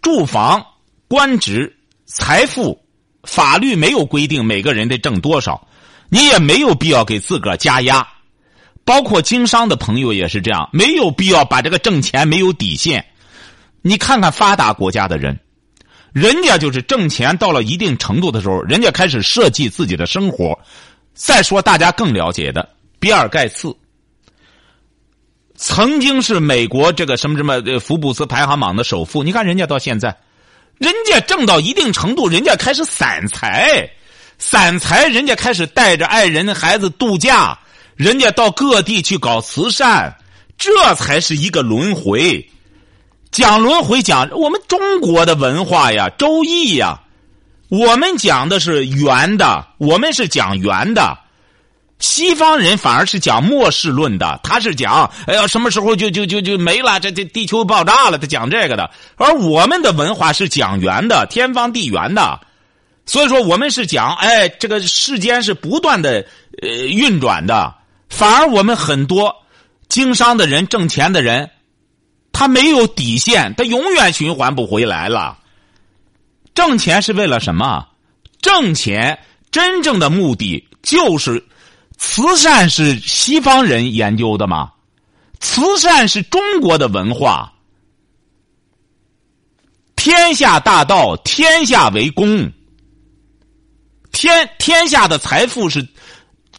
[0.00, 0.64] 住房、
[1.08, 2.82] 官职、财富，
[3.24, 5.68] 法律没有规定每个人得挣多少，
[6.08, 8.08] 你也没有必要给自个儿加压。
[8.82, 13.04] 包括经商的朋友也是这样，没有必要把这个挣钱没有底线。
[13.82, 15.38] 你看看发达国家的人，
[16.14, 20.58] 人家就是挣钱到了一定程度的时候，人家开始设计自己的生活。
[21.12, 22.66] 再说大家更了解的，
[22.98, 23.76] 比尔盖茨。
[25.60, 30.16] 曾经是美国这个什么什么福布斯排行榜的首富，你看人家到现在，
[30.78, 33.90] 人家挣到一定程度，人家开始散财，
[34.38, 37.58] 散财，人家开始带着爱人的孩子度假，
[37.96, 40.16] 人家到各地去搞慈善，
[40.56, 42.48] 这才是一个轮回。
[43.32, 47.00] 讲轮回，讲我们中国的文化呀，《周易》呀，
[47.68, 51.18] 我们讲的是圆的，我们是讲圆的。
[51.98, 58.88] 西方人反而是讲末世论的，他是讲，哎呀，什么时候就就就就没了，这这地球爆炸了，他讲这个的。
[59.16, 62.38] 而我们的文化是讲圆的，天方地圆的，
[63.04, 66.24] 所以说我们是讲，哎，这个世间是不断的
[66.62, 67.74] 呃运转的。
[68.08, 69.34] 反而我们很多
[69.88, 71.50] 经商的人、挣钱的人，
[72.30, 75.36] 他没有底线，他永远循环不回来了。
[76.54, 77.88] 挣钱是为了什么？
[78.40, 79.18] 挣钱
[79.50, 81.44] 真正的目的就是。
[81.98, 84.72] 慈善是西方人研究的吗？
[85.40, 87.52] 慈善是中国的文化。
[89.96, 92.50] 天下大道，天下为公。
[94.12, 95.86] 天天下的财富是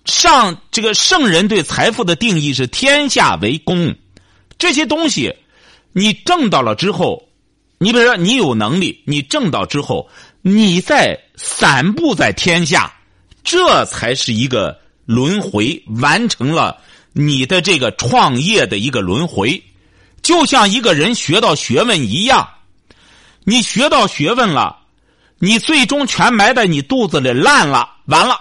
[0.06, 3.96] 上这个圣人对财富的定义是天下为公。
[4.58, 5.34] 这些东西
[5.94, 7.30] 你挣到了之后，
[7.78, 10.10] 你比如说你有能力，你挣到之后，
[10.42, 12.94] 你再散布在天下，
[13.44, 14.78] 这才是一个。
[15.10, 16.78] 轮回完成了
[17.14, 19.60] 你的这个创业的一个轮回，
[20.22, 22.48] 就像一个人学到学问一样，
[23.44, 24.78] 你学到学问了，
[25.40, 28.36] 你最终全埋在你肚子里烂了，完了，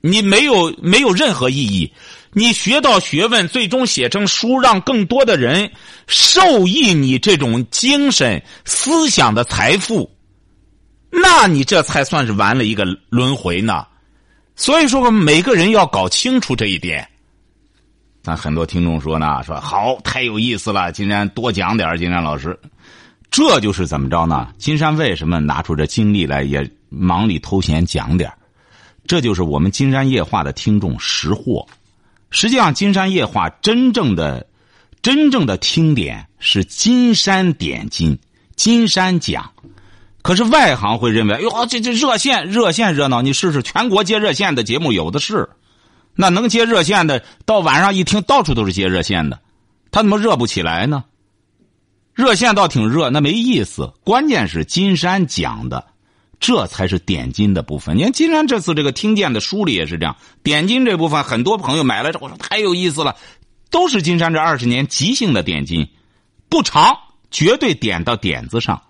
[0.00, 1.92] 你没有没有任何意义。
[2.32, 5.70] 你学到学问，最终写成书，让更多的人
[6.06, 10.10] 受益你这种精神思想的财富，
[11.10, 13.86] 那你这才算是完了一个轮回呢。
[14.56, 17.08] 所以说，我们每个人要搞清楚这一点。
[18.22, 22.58] 那很多听众说呢，说好太有意思了，金山多讲点金山老师，
[23.30, 24.48] 这就是怎么着呢？
[24.56, 28.32] 金山为什么拿出这精力来，也忙里偷闲讲点
[29.06, 31.66] 这就是我们金山夜话的听众识货。
[32.30, 34.46] 实际上，金山夜话真正的、
[35.02, 38.18] 真正的听点是金山点金，
[38.56, 39.50] 金山讲。
[40.24, 45.50] 可是外行会认为，哟，这这热线热线热闹，你试试全国接热线的节目有的是，
[46.14, 49.38] 那能接热线的，到晚上一听，到处都是接热线的，
[49.90, 51.04] 他怎么热不起来呢？
[52.14, 53.92] 热线倒挺热，那没意思。
[54.02, 55.84] 关键是金山讲的。
[56.40, 57.96] 这才是点金的部分。
[57.96, 63.16] 你看，金山这次这个听见的书里也是这样，点金这部分，很多朋友买了之后说太有意思了，
[63.70, 65.88] 都是金山这二十年即兴的点金，
[66.48, 66.96] 不长，
[67.30, 68.82] 绝对点到点子上。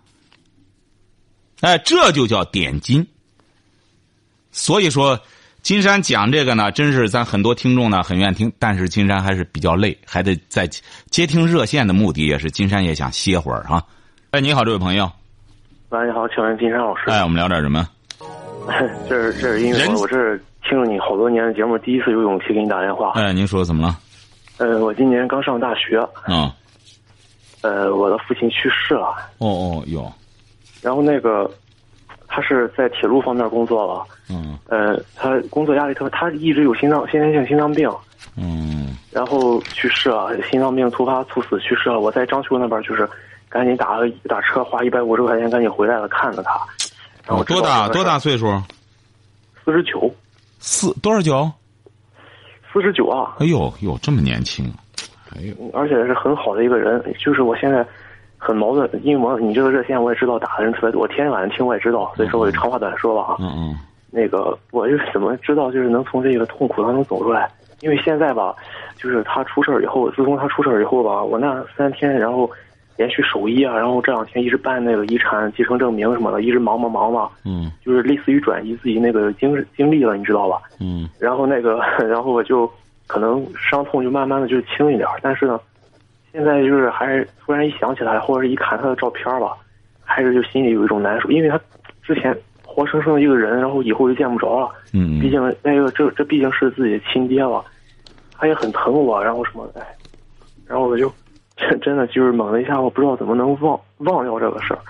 [1.64, 3.06] 哎，这就叫点金。
[4.52, 5.18] 所以说，
[5.62, 10.68] 金山讲这个呢，真是咱很多听众呢很愿意听，但是金山还是比较累，还得在
[11.08, 13.82] 接听热线的目的也是金山也想歇会儿哈。
[14.32, 15.10] 哎，你好，这位朋友。
[15.88, 17.04] 喂，你好，请问金山老师？
[17.06, 17.88] 哎，我们聊点什么？
[19.08, 23.12] 这是这是因为我我是听了你好多年的节目，第一次有勇气给你打电话。
[23.12, 23.98] 哎，您说怎么了？
[24.58, 26.06] 呃，我今年刚上大学。
[26.28, 26.52] 嗯。
[27.62, 29.16] 呃，我的父亲去世了。
[29.38, 30.12] 哦哦，有。
[30.84, 31.50] 然后那个，
[32.28, 34.04] 他是在铁路方面工作了。
[34.30, 34.56] 嗯。
[34.68, 37.90] 呃，他工作压力特别，他一直有心脏先天性心脏病。
[38.36, 38.96] 嗯。
[39.10, 41.98] 然后去世了，心脏病突发猝死去世了。
[41.98, 43.08] 我在章丘那边就是。
[43.46, 46.60] 赶紧打了打车，花一百五十块钱，赶紧回来了，看着他。
[47.24, 48.46] 然后多大多大岁数？
[49.64, 50.12] 四十九。
[50.58, 51.48] 四多少九？
[52.72, 53.36] 四十九啊！
[53.38, 54.64] 哎呦呦，这么年轻！
[55.36, 57.00] 哎呦，而且是很好的一个人。
[57.24, 57.86] 就是我现在
[58.44, 63.36] 很矛盾，因为我你这个热线我也知道打的人特别多，我天天晚上听我也知道，所以说我就长话短说吧啊。
[63.40, 63.78] 嗯嗯。
[64.10, 67.50] 那个我就是怎么知道就是能从这个痛苦当中走出来？
[67.80, 68.54] 因为现在吧，
[68.96, 72.50] 就是他出事儿以后，自从他出事儿以后吧，我那三天然后。
[72.96, 77.28] 连续守医啊，然后这两天一直办那个遗产继承证明什么的，一直忙忙忙嘛。
[77.44, 77.68] 嗯。
[77.84, 80.62] 就是类似于转移自己那个经经历了，你知道吧？
[80.78, 81.08] 嗯。
[81.18, 82.70] 然后那个， 然后我就
[83.08, 85.58] 可能伤痛就慢慢的就轻一点，但是呢，
[86.34, 89.56] 现在就是还是突然一想起来，或者是一看他的照片吧，
[90.04, 91.58] 还是就心里有一种难受，因为他
[92.02, 94.68] 之前活生生的一个人，然后以后就见不着了。
[94.92, 95.20] 嗯。
[95.20, 97.64] 毕竟那个这这毕竟是自己的亲爹吧，
[98.36, 99.80] 他也很疼我，然后什么哎，
[100.66, 101.10] 然后我就。
[101.56, 104.80] 真真的就是猛的一下，我不知道怎么能忘忘掉这个事儿。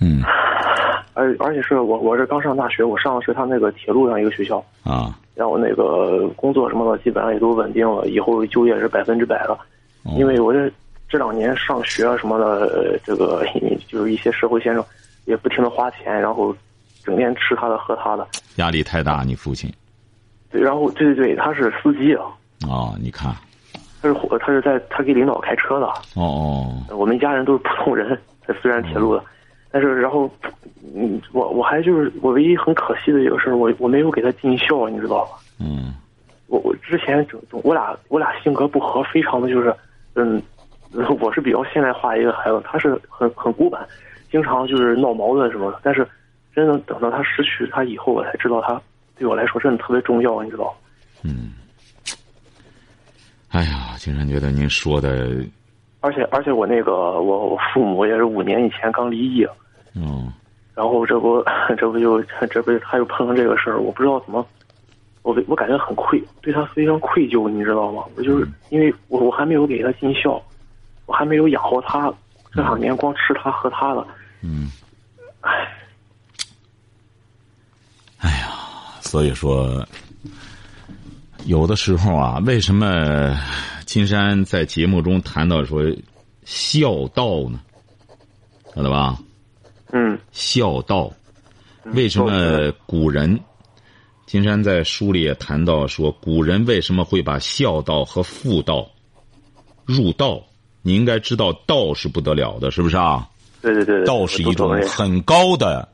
[0.00, 0.20] 嗯，
[1.14, 5.16] 而而且是我我是刚上大学，我上的是他那个铁路上一个学校啊。
[5.36, 9.56] 然后那个工作什么的基本上也都稳定了，以后就业是百分之百了。
[10.16, 10.70] 因为我这
[11.08, 13.44] 这两年上学啊什么的，这个
[13.88, 14.84] 就是一些社会先生
[15.24, 16.54] 也不停的花钱，然后
[17.04, 19.22] 整天吃他的喝他的，压力太大。
[19.22, 19.72] 你父亲？
[20.50, 22.24] 对，然后对对对，他是司机啊。
[22.66, 23.34] 哦，你看。
[24.02, 25.86] 他是火，他是在他给领导开车的。
[26.14, 26.96] 哦哦。
[26.96, 29.22] 我们一家人都是普通人，他 虽然铁路的，
[29.70, 30.28] 但是然后，
[30.94, 35.32] 嗯，我我还就是我唯一很可惜的一个事儿，我我没有给他尽孝，你知道吧？
[35.60, 35.94] 嗯。
[36.46, 39.72] 我我之前整我俩我俩性格不合，非常的就是，
[40.14, 40.42] 嗯，
[41.20, 43.86] 我是比较现代化一个孩子，他是很很古板，
[44.30, 45.80] 经常就是闹矛盾什么的。
[45.82, 46.06] 但是，
[46.54, 48.80] 真的等到他失去他以后，我才知道他
[49.16, 50.74] 对我来说真的特别重要，你知道
[51.22, 51.52] 嗯。
[53.50, 55.44] 哎呀，经常觉得您说的，
[56.00, 59.46] 而且而且我那个我我父母也是五年以前刚离异，
[59.94, 60.32] 嗯，
[60.74, 61.44] 然后这不
[61.76, 64.46] 这不就这不他又碰上这个事儿，我不知道怎么，
[65.22, 68.04] 我我感觉很愧对他非常愧疚，你知道吗？
[68.16, 70.42] 我就是因为我我还没有给他尽孝，
[71.06, 72.12] 我还没有养活他，
[72.52, 74.06] 这两年光吃他喝他的，
[74.42, 74.70] 嗯，
[75.40, 75.50] 哎，
[78.18, 78.48] 哎呀，
[79.00, 79.86] 所以说。
[81.46, 83.34] 有的时候啊，为什么
[83.86, 85.82] 金山在节目中谈到说
[86.44, 87.58] 孝道呢？
[88.74, 89.16] 晓得吧？
[89.90, 91.10] 嗯，孝道，
[91.84, 93.40] 为什么古人？
[94.30, 98.88] 金山在书里也谈到说，古人为什么会把孝道和妇道
[99.84, 100.40] 入道？
[100.82, 103.28] 你应该知道，道是不得了的，是不是啊？
[103.60, 105.88] 对对对，道是一种很高的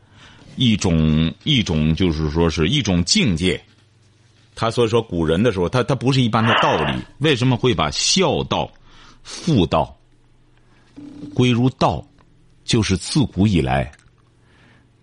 [0.56, 3.58] 一种一种，就是说是一种境界。
[4.54, 6.92] 他所以说古人的时候，他他不是一般的道理。
[7.20, 8.70] 为什么会把孝道、
[9.22, 9.96] 妇道
[11.32, 12.06] 归入道？
[12.66, 13.90] 就是自古以来，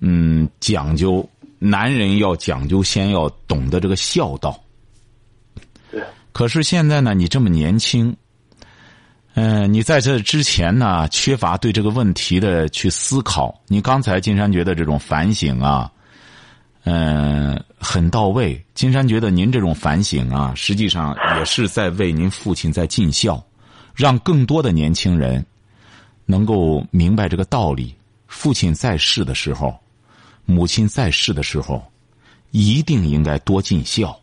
[0.01, 1.27] 嗯，讲究
[1.63, 4.61] 男人要讲究，先要懂得这个孝道。
[5.89, 6.03] 对。
[6.33, 8.15] 可是现在呢，你这么年轻，
[9.35, 13.57] 嗯，你在这之前呢，缺乏对这个问题的去思考。
[13.67, 15.89] 你刚才金山觉得这种反省啊，
[16.83, 18.61] 嗯，很到位。
[18.73, 23.41] 金山觉得您这种反省啊，实际上也是在为您父亲在尽孝，
[23.95, 25.45] 让更多的年轻人
[26.25, 27.95] 能够明白这个道理。
[28.27, 29.79] 父亲在世的时候，
[30.45, 31.83] 母亲在世的时候，
[32.51, 34.17] 一定应该多尽孝。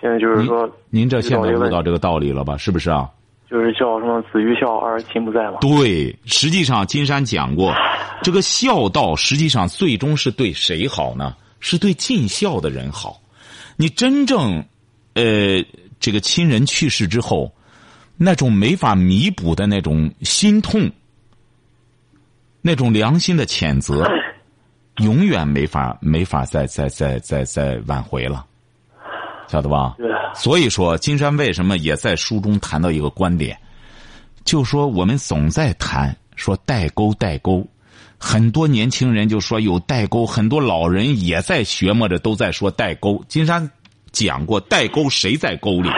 [0.00, 2.56] 现在就是说，您这现在悟到这个道理了吧？
[2.56, 3.10] 是不是啊？
[3.50, 5.58] 就是叫什么“子欲孝而亲不在”嘛。
[5.60, 7.72] 对，实际上金山讲过，
[8.22, 11.36] 这个孝道实际上最终是对谁好呢？
[11.60, 13.20] 是对尽孝的人好。
[13.76, 14.64] 你真正，
[15.14, 15.64] 呃，
[16.00, 17.52] 这个亲人去世之后，
[18.16, 20.90] 那种没法弥补的那种心痛，
[22.62, 24.04] 那种良心的谴责，
[24.98, 28.44] 永远没法没法再再再再再挽回了。
[29.48, 29.94] 晓得吧？
[30.34, 33.56] 所以说，金山为什么也在书中谈到一个观点，
[34.44, 37.64] 就说我们总在谈说代沟代沟，
[38.18, 43.24] 很多年轻人就说有代沟，很多老人也在学摸着都在说代沟。
[43.28, 43.70] 金山
[44.10, 45.88] 讲过，代沟谁在沟里？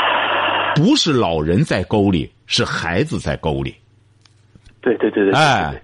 [0.74, 3.74] 不是老人在沟里，是孩子在沟里。
[4.96, 5.83] 对对对对，哎，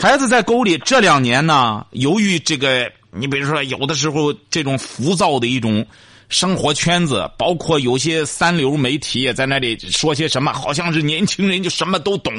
[0.00, 0.78] 孩子在沟里。
[0.78, 5.86] 这两年呢，由于这个，你比如说，有的时候这种浮躁的一种。
[6.28, 12.34] 生活圈子，包括有些三流媒体也在那里说些什么，好像是年轻人就什么都懂，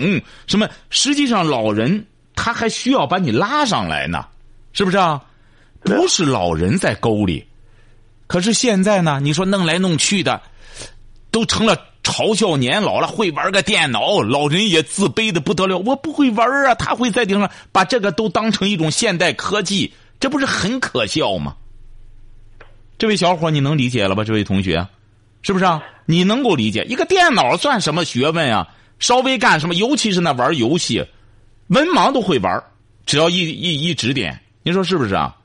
[0.45, 4.25] 什么实际上老人他还需要把你拉上来呢，
[4.73, 5.23] 是不是啊？
[5.83, 7.47] 不是老人在沟里，
[8.27, 10.41] 可是现在呢，你说弄来弄去的，
[11.31, 11.73] 都成了
[12.07, 15.77] 嘲笑年老了会玩个电脑，老人也自卑的不得了。
[15.79, 21.57] 我不会玩啊，他会在顶上把这个都当成一种现代科技，这不是很可笑吗？
[22.97, 24.23] 这位小伙，你能理解了吧？
[24.23, 24.87] 这位同学，
[25.41, 25.83] 是不是啊？
[26.05, 28.69] 你能够理解一个电脑算什么学问啊？
[28.99, 31.05] 稍微干什么，尤其是那玩游戏，
[31.67, 32.63] 文盲都会玩，
[33.05, 35.35] 只要一一一指点，你说是不是啊？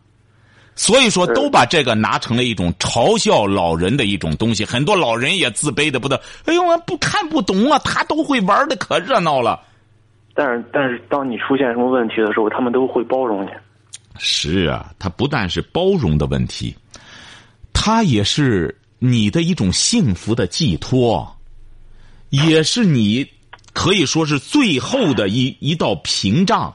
[0.75, 4.65] 所以说，都把这个拿成了一种嘲笑老人的一种东西。
[4.65, 9.61] 很多老人也自卑的不得，哎呦，我不看不懂啊，他都会玩的可热闹了。
[10.35, 13.51] 但是，但是，当你出现什么问题的时候，他们都会包容你。
[14.19, 16.75] 是啊，他不但是包容的问题。
[17.75, 21.37] 他也是你的一种幸福的寄托，
[22.31, 23.27] 也是你
[23.75, 26.75] 可以说是最后的一一道屏障。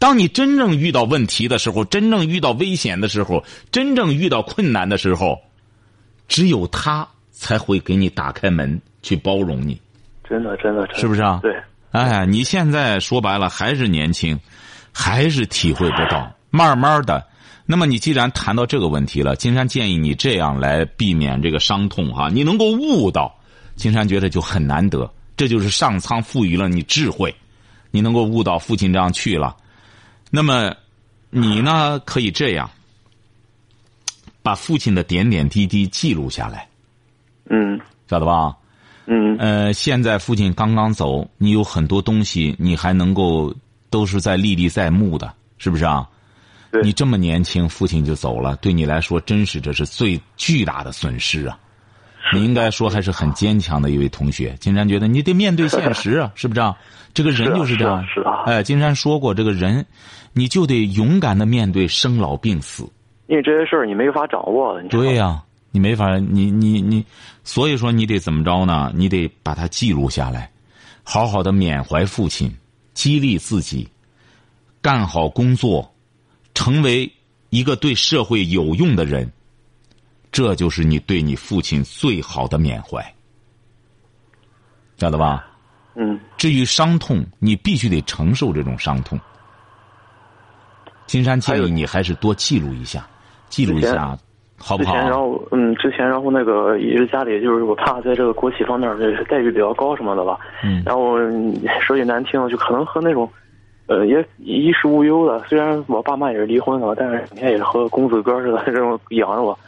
[0.00, 5.38] 当你真正遇到问题的时候，真正遇到危险的时候，真正遇到困难的时候，
[6.26, 9.78] 只有他才会给你打开门去包容你。
[10.28, 11.38] 真的，真的，是不是啊？
[11.42, 11.54] 对。
[11.90, 14.40] 哎，你现在说白了还是年轻，
[14.90, 17.26] 还是体会不到，慢慢的。
[17.66, 23.38] 那么你既然谈到这个问题了，金山建议你这样来避免这个伤痛哈，你能够悟到，
[23.76, 27.34] 金山觉得就很难得，这就是上苍赋予了你智慧，
[27.90, 29.56] 你能够悟到父亲这样去了，
[30.30, 30.74] 那么
[31.28, 32.70] 你呢可以这样，
[34.42, 36.68] 把父亲的点点滴滴记录下来，
[37.50, 38.56] 嗯，晓得吧？
[39.06, 43.52] 嗯，呃，现在父亲刚刚走，你有很多东西你还能够
[43.90, 46.08] 都是在历历在目的，是不是啊？
[46.84, 51.58] 你这么年轻，父亲就走了，对你来说，真是这是最巨大的损失啊！
[52.34, 54.54] 你应该说还是很坚强的一位同学。
[54.60, 56.76] 金山觉得你得面对现实啊， 是不是啊？
[57.12, 58.04] 这个人就是这样。
[58.06, 58.44] 是啊。
[58.46, 59.84] 哎，金山说过，这个人，
[60.32, 62.88] 你就得勇敢的面对生老病死。
[63.26, 64.80] 因为这些事儿你没法掌握。
[64.90, 67.04] 对呀，你没法，你你你，
[67.44, 68.92] 所以说你得怎么着呢？
[68.94, 70.50] 你得把它记录下来，
[71.02, 72.52] 好好的缅怀父亲，
[72.94, 73.88] 激励自己，
[74.80, 75.92] 干好工作。
[76.52, 77.10] 成为
[77.48, 79.32] 一个对社会有用的人，
[80.32, 83.04] 这就是你对你父亲最好的缅怀，
[84.96, 85.46] 晓得吧？
[85.94, 86.18] 嗯。
[86.36, 89.18] 至于伤痛，你必须得承受这种伤痛。
[91.06, 93.06] 金山建议你还是多记录一下，
[93.48, 94.16] 记录一下，
[94.56, 94.94] 好不好？
[94.94, 98.88] 然后，嗯，之前然后那个也是家里就是我爸在这个国企方面
[99.28, 100.38] 待遇比较高什么的吧。
[100.62, 100.82] 嗯。
[100.86, 101.18] 然后
[101.80, 103.28] 说句难听，就可能和那种。
[103.86, 105.44] 呃，也衣食无忧的。
[105.48, 109.58] 虽然我爸妈也是离婚了，但是你看也是和公子哥似的这种养着我。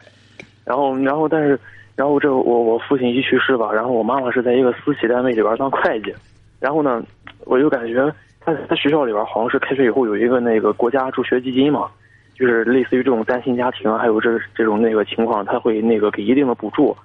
[0.64, 1.58] 然后，然后，但是，
[1.96, 6.14] 然后这我我父亲一去世吧，然后我妈妈是在一个私企单位里边当会计。
[6.60, 7.02] 然后呢，
[7.44, 11.88] 我就感觉他在学校里边好像是开学以后有一个那个国家助学基金嘛，
[12.34, 16.96] 就是类似于这种单亲家庭还有这这种那个情况，他会那个给一定的补助。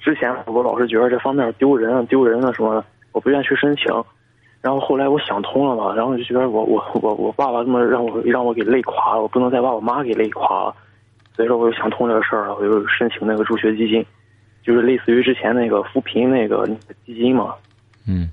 [0.00, 2.82] 之前我老是觉得这方面丢人啊丢人啊什么，
[3.12, 3.86] 我不愿意去申请。
[4.60, 10.74] 然后后来我想通了嘛，然后就觉得我我我我爸爸这么让我让我给累垮了，我不能再把我妈给累垮了。
[11.38, 14.04] 所以说我就想通这个事儿了，我就申请那个助学基金，
[14.60, 17.54] 就是类似于之前那个扶贫那个那个基金嘛，
[18.08, 18.28] 嗯，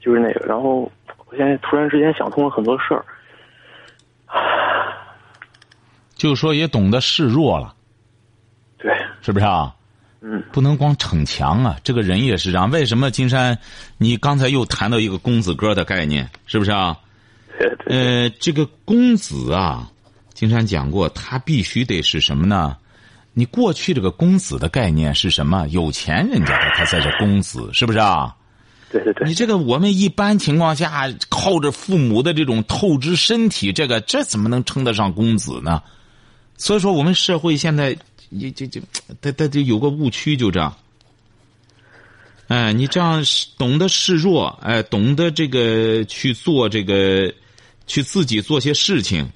[0.00, 0.44] 就是那个。
[0.44, 0.90] 然后
[1.28, 3.04] 我现在突然之间想通了很多事儿，
[6.16, 7.72] 就是说也懂得示弱了，
[8.76, 9.72] 对，是不是啊？
[10.20, 11.76] 嗯，不能光逞强啊！
[11.84, 12.68] 这个人也是这样。
[12.72, 13.56] 为什么金山？
[13.98, 16.96] 你刚才又谈到一个公子哥的概念，是不是啊？
[17.58, 19.88] 对对，呃，这个公子啊，
[20.34, 22.76] 金山讲过，他必须得是什么呢？
[23.34, 25.66] 你过去这个公子的概念是什么？
[25.68, 28.34] 有钱人家的他才是公子，是不是啊？
[28.90, 35.82] 对对对你，这个我们一般情况下靠着父母的这种透支身体，这个这怎么能称得上公子呢？
[36.58, 37.96] 所以说，我们社会现在
[38.28, 38.80] 也就就
[39.22, 40.76] 他他就有个误区，就这样。
[42.48, 43.24] 哎，你这样
[43.56, 47.32] 懂得示弱，哎，懂得这个去做这个，
[47.86, 49.26] 去自己做些事情，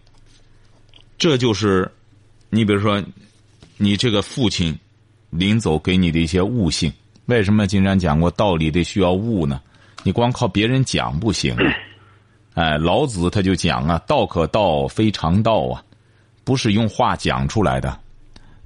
[1.18, 1.90] 这就是
[2.50, 3.02] 你比如说，
[3.78, 4.78] 你这个父亲
[5.30, 6.92] 临走给你的一些悟性。
[7.26, 9.60] 为什么金山讲过道理得需要悟呢？
[10.04, 11.56] 你光靠别人讲不行。
[12.54, 15.82] 哎，老子他就讲啊，道可道，非常道啊，
[16.44, 17.98] 不是用话讲出来的，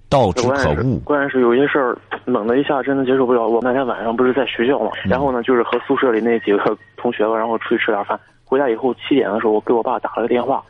[0.08, 0.98] 道之可关键是悟。
[1.00, 3.48] 关键是有些事儿猛的一下真的接受不了。
[3.48, 8.20] 我那天晚上不是在学校嘛，然后呢，就是和宿舍里那几个同学吧，然后出去吃点饭。
[8.44, 10.62] 回家以后七点的时候，我给我爸打了个电话，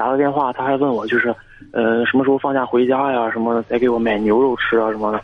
[0.00, 1.28] 打了个电话，他还问我就是，
[1.72, 5.20] 呃，什么时候放假回家呀，什么的，再给我买牛肉吃啊什么的，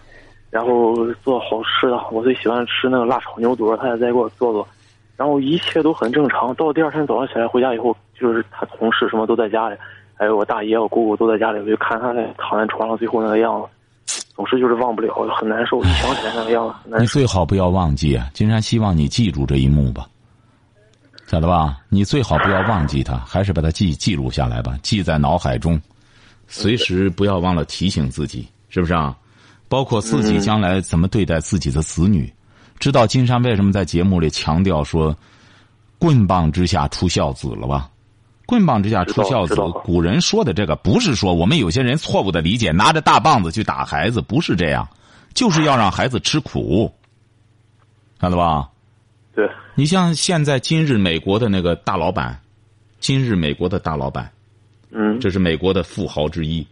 [0.50, 4.68] 然后做好吃的，我最喜欢吃那个辣炒牛肚，他也再给我做做。
[5.16, 6.54] 然后一切都很正常。
[6.56, 9.76] 到第二天早上起来回家以后，就是他同事什么都在家里，
[10.12, 13.58] 还有我大爷、我姑姑都在家里，我就看他那躺在床上最后那个样
[14.04, 15.80] 子，总是就是忘不了，很难受。
[15.80, 17.06] 一想起来那个样子，你。
[17.06, 18.26] 最好不要忘记啊！
[18.34, 20.06] 金山希望你记住这一幕吧，
[21.26, 21.78] 晓得吧？
[21.88, 25.80] 你最好不要忘记它，还是把它记记录下来吧，记在脑海中，
[26.46, 29.16] 随时不要忘了提醒自己，是不是啊？
[29.68, 32.32] 包括自己将来怎么对待自己的子女，
[32.78, 35.16] 知道金山为什么在节目里强调说
[35.98, 37.90] “棍棒之下出孝子”了吧？
[38.46, 44.88] 棍棒之下出孝子古人说的这个不是说我们有些人错误的理解，拿着大棒子去打孩子，不是这样，
[45.34, 46.94] 就是要让孩子吃苦，
[48.20, 48.68] 晓得吧？
[49.34, 52.40] 对，你像现在今日美国的那个大老板，
[52.98, 54.32] 今日美国的大老板，
[54.90, 56.66] 嗯，这是美国的富豪之一。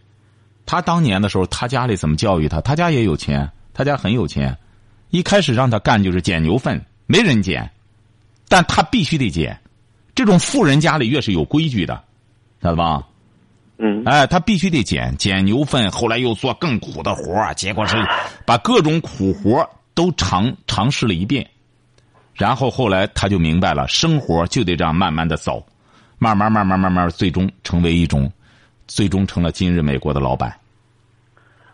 [0.65, 2.59] 他当年的时候，他家里怎么教育他？
[2.61, 4.57] 他家也有钱，他家很有钱。
[5.11, 7.69] 一开始让他干就是捡牛粪，没人捡，
[8.49, 9.55] 但他必须得捡。
[10.15, 12.03] 这种富人家里越是有规矩的，
[12.63, 13.07] 晓得吧？
[13.77, 17.97] 嗯，哎，他必须得捡捡牛粪，后来又做更苦的活儿结果是
[18.47, 21.47] 把各种苦活儿都尝尝试了一遍，
[22.35, 25.65] 然后后来他就明白了，生活就得这样慢慢的走，
[26.19, 28.31] 慢慢慢慢慢慢，最终成为一种，
[28.87, 30.53] 最终成了今日美国的老板。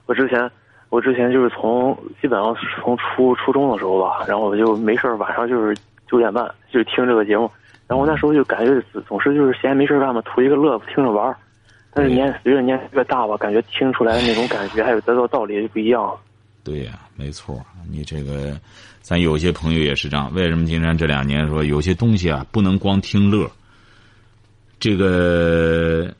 [0.05, 0.49] 我之前
[0.89, 5.75] 我之前就是从基本上从初初中的时候吧，然后我就没事儿晚上就是
[6.09, 7.49] 九点半就听这个节目，
[7.87, 11.35] 然后我那时候就感觉总是就是闲没事儿干嘛，图一个乐，听着玩儿。
[11.93, 16.17] 但是年随着年纪越大吧，感觉听出来的那种感觉还有得到道理就不一样了。
[16.63, 17.59] 对呀、没错，
[17.89, 18.55] 你这个，
[19.01, 20.33] 咱有些朋友也是这样。
[20.33, 23.49] 为什么金山这两年说有些东西啊，不能光听乐？
[24.79, 26.11] 这个，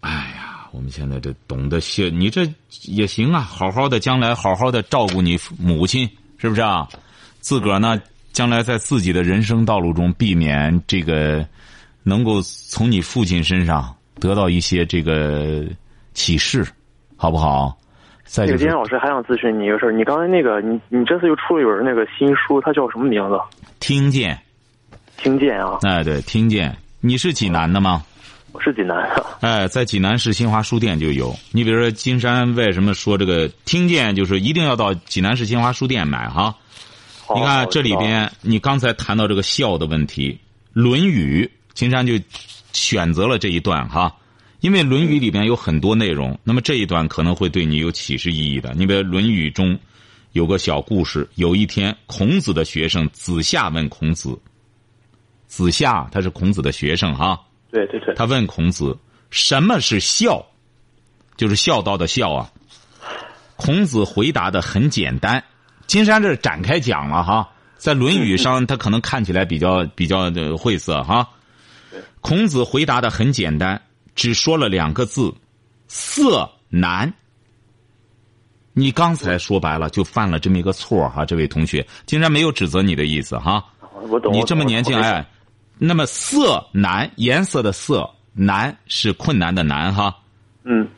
[0.00, 2.44] 哎呀，我们现在这懂得些，你这
[2.82, 6.08] 也行啊，好好的，将来好好的照顾你母亲，
[6.38, 6.88] 是不是啊？
[7.40, 8.00] 自个儿呢，
[8.32, 11.46] 将来在自己的人生道路中，避免这个，
[12.02, 15.64] 能够从你父亲身上得到一些这个
[16.14, 16.66] 启示，
[17.16, 17.78] 好不好？
[18.26, 23.40] 再那个金就是山老师还想咨询你一个事儿，你刚才那个你你这次又出了一本那个新书，它叫什么名字？
[23.80, 24.38] 听见，
[25.16, 26.76] 听见啊，哎，对，听见。
[27.00, 28.04] 你是济南的吗？
[28.52, 29.24] 我是济南的。
[29.40, 31.34] 哎，在济南市新华书店就有。
[31.52, 36.54] 你比如说，金山为什么说这个听见，就是一定要到济南市新华书店买哈？
[37.34, 40.32] 你看这里边，你刚才谈到这个孝的问题，
[40.72, 42.14] 《论语》，金山就
[42.72, 44.14] 选择了这一段哈，
[44.66, 48.74] 因为《论语》里边有很多内容，那么这一段可能会对你有启示意义的。
[48.74, 49.78] 你比如《论语》中
[50.32, 54.36] 有个小故事，有一天孔子的学生子夏问孔子，
[55.46, 57.40] 子夏他是孔子的学生哈，
[57.70, 58.98] 对对对，他问孔子
[59.30, 60.44] 什么是孝，
[61.36, 62.50] 就是孝道的孝啊。
[63.54, 65.44] 孔子回答的很简单，
[65.86, 71.28] 金山这展开讲了哈，在《论语》上 他可能看起来比较比较的晦涩哈。
[72.20, 73.80] 孔子回答的很简单，
[74.16, 75.32] 只说了两个字：
[75.86, 77.12] 色难。
[78.72, 83.64] 你刚才说白了就犯了这么一个错哈，这位同学，竟然没有指责你的意思哈。
[84.10, 84.32] 我懂。
[84.34, 85.24] 你这么年轻哎，
[85.78, 90.16] 那么色难，颜色的色难是困难的难哈。
[90.64, 90.88] 嗯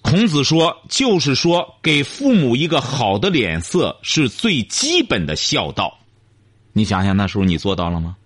[0.00, 5.96] 孔子说，就是说，给父母一个好的脸色是最基本的孝道。
[6.72, 8.16] 你想想，那时候你做到了吗？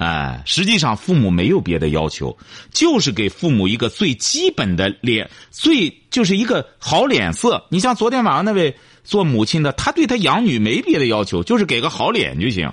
[0.00, 2.34] 哎，实际上父母没有别的要求，
[2.72, 7.62] 就是给父母一个最基本的脸，最就是一个好脸色。
[7.68, 8.74] 你像昨天晚上那位
[9.04, 12.72] 做母亲的，她对她养女没别的要求，就是给个好脸就行。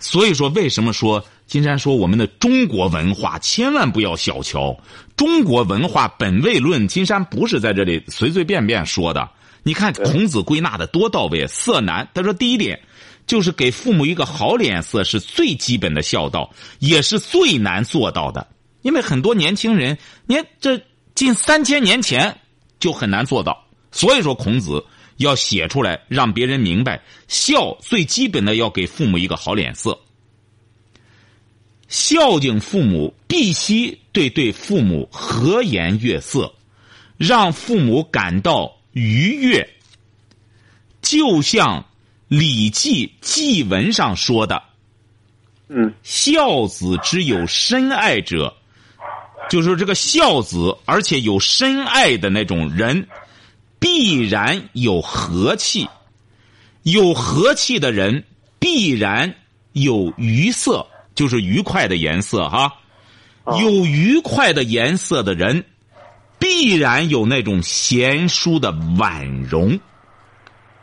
[0.00, 4.76] 所以说，为什么说金山说我们的中国文化千万不要小瞧
[5.16, 6.88] 中国文化本位论？
[6.88, 9.30] 金山不是在这里随随便便说的。
[9.62, 12.08] 你看孔子归纳的多到位，色难。
[12.12, 12.80] 他说第一点。
[13.28, 18.48] 就是给父母一个好脸色是最基本的孝道，也是最难做到的。
[18.80, 20.80] 因为很多年轻人，你看这
[21.14, 22.40] 近三千年前
[22.80, 23.66] 就很难做到。
[23.92, 24.82] 所以说，孔子
[25.18, 30.00] 要写出来，让别人明白孝最基本的要给父母一个好脸色。
[31.88, 36.54] 孝敬父母，必须对对父母和颜悦色，
[37.18, 39.68] 让父母感到愉悦，
[41.02, 41.82] 就像。
[42.28, 44.62] 《礼记·祭文》上说的
[45.68, 48.54] ：“嗯，孝子之有深爱者，
[49.48, 53.08] 就是这个孝子，而且有深爱的那种人，
[53.78, 55.88] 必然有和气。
[56.82, 58.24] 有和气的人，
[58.58, 59.34] 必然
[59.72, 62.74] 有愉色，就是愉快的颜色哈。
[63.58, 65.64] 有愉快的颜色的人，
[66.38, 69.80] 必然有那种贤淑的婉容。”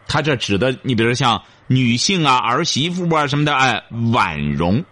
[0.08, 3.84] 他这指的，你比如像女性啊、儿媳妇啊什么的，哎，
[4.14, 4.84] 婉容。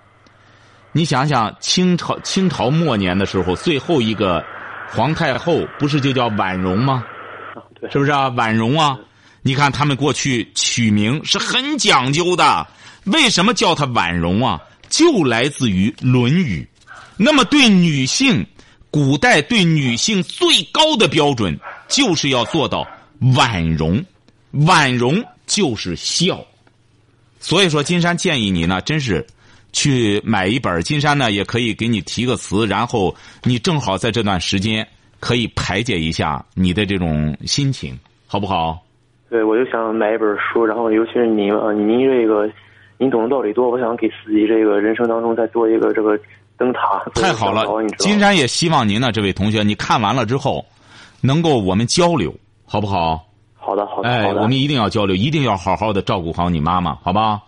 [0.91, 4.43] 你想想，清朝清朝末年的时候，最后一个
[4.89, 7.03] 皇太后不是就叫婉容吗？
[7.91, 8.30] 是不是啊？
[8.30, 8.97] 婉容啊！
[9.41, 12.66] 你看他们过去取名是很讲究的。
[13.05, 14.61] 为什么叫她婉容啊？
[14.88, 16.66] 就来自于《论语》。
[17.18, 18.45] 那么对女性，
[18.89, 21.59] 古代对女性最高的标准，
[21.89, 22.88] 就是要做到
[23.36, 24.03] 婉容。
[24.54, 26.45] 婉容就是孝，
[27.39, 29.26] 所以说金山建议你呢，真是
[29.72, 30.82] 去买一本。
[30.84, 34.88] 金山呢也可以给你提个词，然后你正好在这段时间
[35.20, 37.97] 可以排解一下你的这种心情，
[38.28, 38.80] 好不好？
[39.30, 42.47] 对，我就想买一本书，然后尤其是您啊，您这个
[42.99, 46.16] 您懂的道理多，我想给自己这个人生当中再做一个这个
[46.58, 47.04] 灯塔。
[47.16, 47.66] 太好了，
[47.97, 50.64] 金山也希望您呢，这位同学，你看完了之后
[51.22, 52.32] 能够我们交流，
[52.66, 53.28] 好不好？
[53.66, 57.41] 好的，好的，哎，我们一定要交流，一定要好好的照顾好你妈妈，好吧？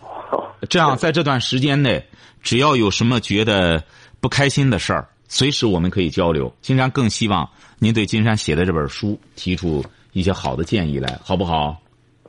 [0.00, 2.04] 好，这样在这段时间内，
[2.42, 3.82] 只要有什么觉得
[4.20, 6.52] 不开心的事儿，随时我们可以交流。
[6.60, 7.48] 金山更希望
[7.78, 11.76] 您对金山写的这本书提出一些好的建议来，好不好？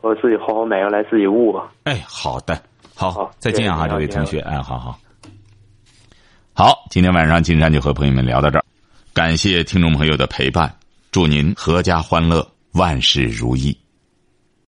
[0.01, 1.71] 我自己好好买回来自己悟吧。
[1.85, 2.61] 哎，好的，
[2.93, 4.95] 好，再见啊，这位同学，哎，好好。
[6.53, 8.65] 好，今天晚上金山就和朋友们聊到这儿，
[9.11, 10.71] 感谢听众朋友的陪伴，
[11.11, 12.52] 祝您阖家欢乐。
[12.73, 13.82] 万事如意。